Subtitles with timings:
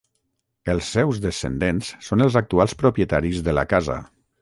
[0.73, 4.05] Els seus descendents són els actuals propietaris de la casa.